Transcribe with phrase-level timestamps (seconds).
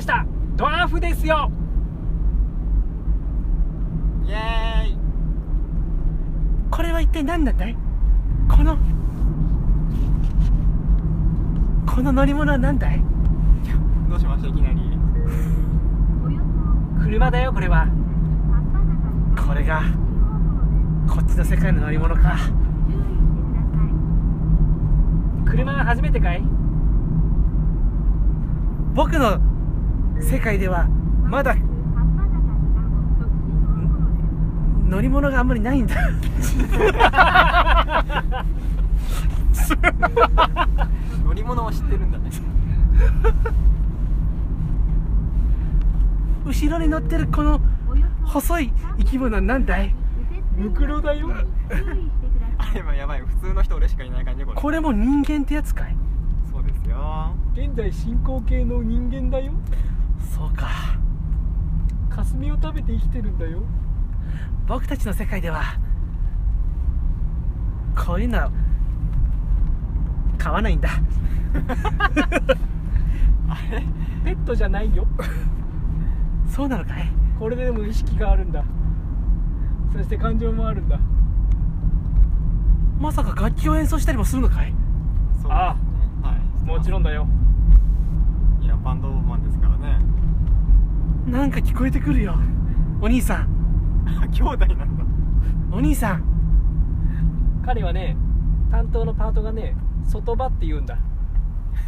[0.00, 0.24] ました。
[0.56, 1.50] ドワーフですよ。
[4.24, 4.96] イエーイ。
[6.70, 7.76] これは一体何なんだい？
[8.48, 8.78] この
[11.86, 13.02] この乗り物は何だい？
[14.08, 14.48] どうしました？
[14.48, 14.80] いきなり。
[17.02, 17.86] 車だよこれは。
[19.46, 19.82] これが
[21.06, 22.38] こっちの世界の乗り物か。
[25.44, 26.42] 車は初めてかい？
[28.94, 29.38] 僕の
[30.20, 30.86] 世界では
[31.24, 31.56] まだ
[34.88, 35.94] 乗り物があんまりないんだ。
[41.24, 42.30] 乗り物を知ってるんだね。
[46.44, 47.60] 後ろに乗ってるこの
[48.24, 49.94] 細い生き物は何だい？
[50.56, 51.30] ムクロだよ。
[52.58, 54.60] あれはやばい普通の人俺しかいない感じこれ。
[54.60, 55.96] これも人間ってやつかい？
[56.52, 57.32] そうですよ。
[57.54, 59.52] 現在進行形の人間だよ
[60.20, 60.68] そうか。
[62.10, 63.62] 霞を食べて生きてるんだよ。
[64.66, 65.62] 僕たちの世界では
[67.96, 68.50] こういうのは
[70.38, 70.88] 買わないんだ。
[73.48, 73.82] あれ？
[74.24, 75.06] ペットじゃないよ。
[76.48, 77.10] そうなのかい？
[77.38, 78.64] これでも意識があるんだ。
[79.92, 80.98] そして感情もあるんだ。
[83.00, 84.72] まさか楽器を演奏したりもするのかい？
[85.32, 85.54] そうですね。
[85.54, 85.76] あ
[86.22, 86.64] はい。
[86.64, 87.26] もちろんだよ
[88.90, 90.00] バンドマンですからね。
[91.28, 92.34] なんか聞こえてくるよ。
[93.00, 93.48] お兄さん。
[94.20, 95.04] あ 兄弟なんだ。
[95.70, 96.24] お兄さん。
[97.64, 98.16] 彼はね
[98.68, 100.98] 担当のパートがね外場って言うんだ。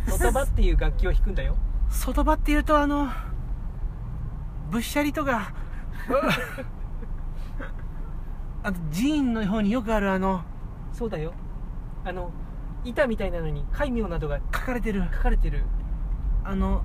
[0.06, 1.56] 外場っていう楽器を弾くんだよ。
[1.88, 3.08] 外場っていうとあの
[4.70, 5.52] ぶっしゃりとか。
[8.62, 10.42] あと寺院の方によくあるあの。
[10.92, 11.32] そうだよ。
[12.04, 12.30] あの
[12.84, 15.02] 板みたいなのに戒名などが書かれてる。
[15.12, 15.64] 書かれてる。
[16.44, 16.84] あの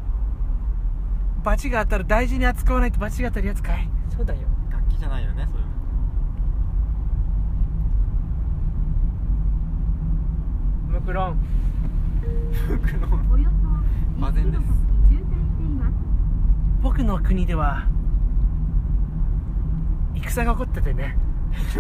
[1.48, 3.90] 罰が当たる大事に扱わないと罰が当たるやつかい？
[4.14, 4.42] そうだよ。
[4.70, 5.56] 楽器じゃないよねそ
[10.92, 11.38] れムクロン。
[12.66, 13.08] 服の
[14.18, 14.64] 馬前です。
[16.82, 17.88] 僕の国では
[20.16, 21.18] 戦が起こっててね。
[21.64, 21.80] 急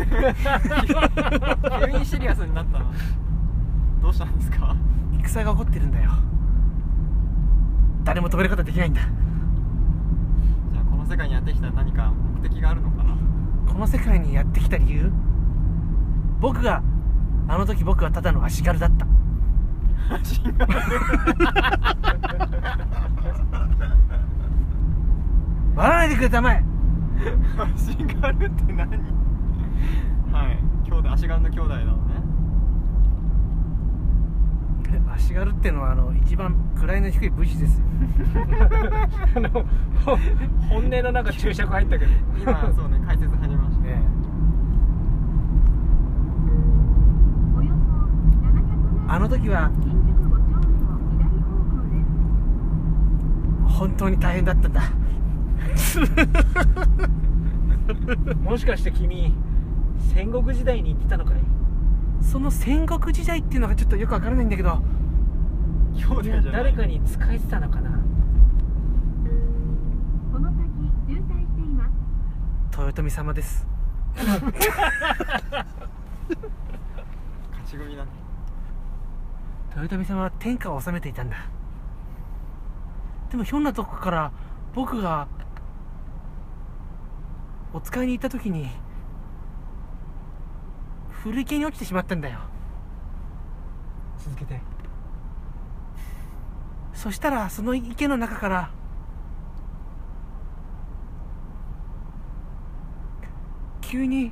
[1.91, 2.85] にシリアスになったの
[4.01, 4.77] どうしたんですか？
[5.25, 6.11] 戦が起こってるんだよ。
[8.05, 9.01] 誰も止めることはできないんだ
[11.07, 12.11] の世界にやってきた何か
[12.43, 13.17] 目的があるのかな？
[13.71, 15.09] この世界にやってきた理由？
[16.39, 16.83] 僕が
[17.47, 19.07] あの時僕はただの足軽だった。
[25.75, 26.63] 笑わないでくれたまえ。
[27.75, 28.89] 足軽って何？
[30.33, 30.59] はい。
[30.83, 32.16] 兄弟足軽の兄弟なのね
[35.13, 37.85] 足軽ってのはあの一番位の低い武士ですよ。
[39.35, 39.65] あのほ
[40.69, 42.11] 本音のなんか注釈入ったけど。
[42.41, 43.87] 今そうね解説始めました。
[43.87, 44.01] ええ。
[49.09, 49.71] あの時は
[53.67, 54.81] 本当に大変だったんだ。
[58.43, 59.33] もしかして君
[60.13, 61.35] 戦国時代に行ってたのかい？
[62.21, 64.81] その戦国時代っていうのがちょっとよくわからないんだけど。
[65.95, 67.99] 兄弟じゃない誰かに仕えてたのかな？
[72.79, 73.65] 豊臣様です。
[74.15, 74.53] 勝
[77.65, 78.11] ち組だね。
[79.75, 81.37] 豊臣様は天下を治めていたんだ。
[83.31, 84.31] でもひょんなとこから
[84.75, 85.27] 僕が
[87.73, 88.69] お使いに行った時に
[91.23, 92.39] 古池に落ちてしまったんだよ。
[94.17, 94.61] 続けて。
[96.93, 98.71] そしたらその池の中から
[103.81, 104.31] 急に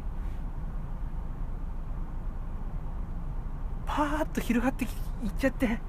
[3.85, 4.93] パーッと広がってきい
[5.27, 5.79] っちゃって。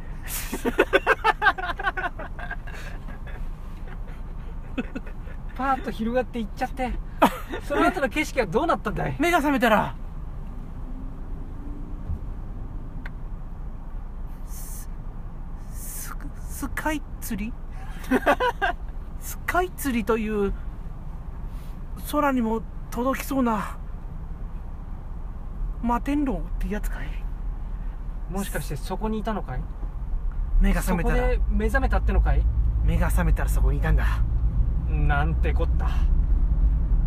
[5.57, 6.93] パーッと広がっていっちゃって。
[7.67, 9.17] その後の景色はどうなったんだい？
[9.19, 9.95] 目が覚めたら
[14.47, 14.89] ス
[16.57, 17.53] ススカイツリ
[19.21, 20.55] スカイツリという
[22.11, 23.77] 空にも届きそうな
[25.83, 27.09] 摩天楼ってやつかい？
[28.31, 29.61] もしかしてそこにいたのかい？
[30.63, 31.29] 目が覚めたら。
[31.29, 32.43] で目覚めたってのかい？
[32.85, 34.07] 目が覚めたらそこにいたんだ。
[34.89, 35.89] なんてこった。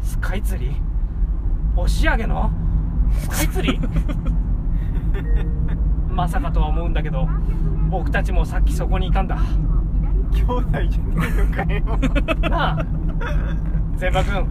[0.03, 1.81] スカイツリー？
[1.81, 2.51] 押上の？
[3.17, 5.68] スカイツリー？
[6.19, 7.29] まさかとは思うんだけど
[7.89, 9.37] 僕たちもさっきそこにいたんだ。
[10.33, 11.97] 兄弟じゃないのかよ。
[12.49, 12.85] なあ
[13.97, 14.45] 千葉君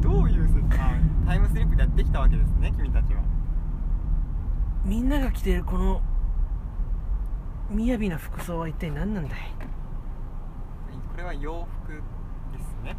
[0.00, 0.48] どういう
[1.24, 3.20] タイムスリップでやってきたわけですね君たちは。
[4.84, 6.00] みんなが着てるこの
[7.70, 9.38] 雅な服装は一体何なんだい？
[11.12, 12.00] これは洋服で
[12.60, 12.96] すね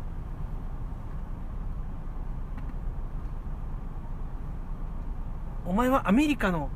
[5.68, 6.70] お前はアメリカの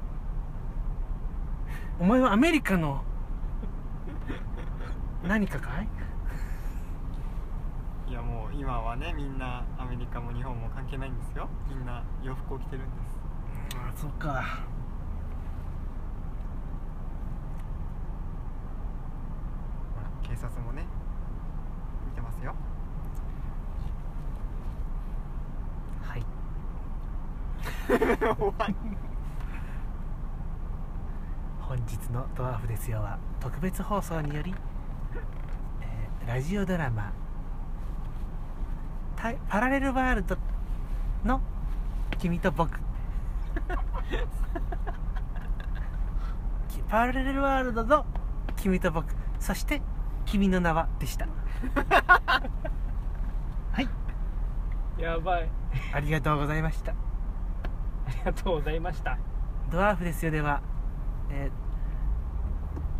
[1.97, 3.01] お前はアメリカの
[5.25, 5.87] 何かかい？
[8.11, 11.47] いやもう今はねみんなアメリカも日本も関係ないんですよ。
[11.69, 13.77] みんな洋服を着てるんです。
[13.77, 14.27] あそっか。
[14.27, 14.33] ほ
[20.01, 20.85] ら警察もね
[22.09, 22.53] 見てますよ
[26.01, 26.25] はい
[27.63, 27.70] 終わり
[31.61, 34.53] 本日の「ドワーフですよ」は特別放送により、
[35.81, 37.11] えーラジオドラマ
[39.15, 40.37] タイ「パラレルワールド」
[41.25, 41.41] の
[42.19, 42.77] 「君と僕」
[46.69, 48.05] き パラレルワールドの
[48.57, 49.07] 「君と僕」
[49.39, 49.81] そして
[50.25, 51.27] 「君の名は」でした。
[53.71, 53.89] はい。
[55.01, 55.49] やばい。
[55.93, 56.93] ありがとうございました
[58.11, 59.17] ありがとうございました。
[59.71, 60.61] ドワーフですよでは、
[61.29, 61.61] えー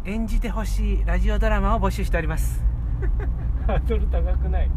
[0.04, 2.64] 演じてほしいラジオドラマを募集しております。
[3.68, 4.72] ハードル高くない？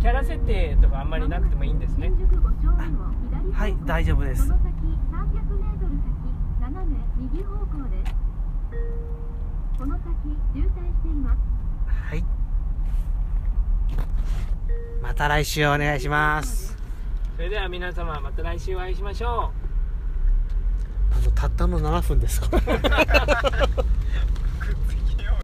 [0.00, 2.06] キャラ設定とかあんまりなくてもいいんですね。
[2.06, 4.46] 新宿5丁目を左方向はい大丈夫です。
[4.46, 6.06] その先300メートル先
[6.60, 8.14] 斜め右方向です。
[9.76, 10.04] この先
[10.54, 11.38] 渋滞しています。
[12.10, 12.24] はい。
[15.02, 16.67] また来週お願いします
[17.38, 19.52] それでは皆様また来週お会いしましょ
[21.12, 21.14] う。
[21.16, 22.48] あのたったの7分ですか